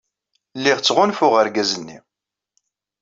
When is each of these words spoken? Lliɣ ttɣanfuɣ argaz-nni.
Lliɣ 0.57 0.77
ttɣanfuɣ 0.79 1.33
argaz-nni. 1.41 1.97